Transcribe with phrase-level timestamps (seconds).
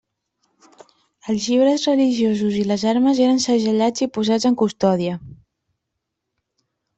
[1.33, 5.21] Els llibres religiosos i les armes eren segellats i posats en custòdia.